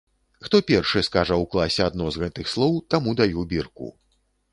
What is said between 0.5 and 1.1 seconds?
першы